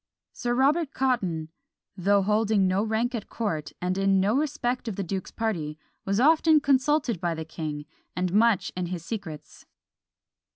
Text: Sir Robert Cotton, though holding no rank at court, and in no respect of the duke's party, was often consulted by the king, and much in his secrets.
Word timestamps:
Sir 0.33 0.55
Robert 0.55 0.93
Cotton, 0.95 1.49
though 1.95 2.23
holding 2.23 2.65
no 2.65 2.81
rank 2.81 3.13
at 3.13 3.29
court, 3.29 3.71
and 3.79 3.99
in 3.99 4.19
no 4.19 4.35
respect 4.35 4.87
of 4.87 4.95
the 4.95 5.03
duke's 5.03 5.29
party, 5.29 5.77
was 6.05 6.19
often 6.19 6.59
consulted 6.59 7.21
by 7.21 7.35
the 7.35 7.45
king, 7.45 7.85
and 8.15 8.33
much 8.33 8.71
in 8.75 8.87
his 8.87 9.05
secrets. 9.05 9.67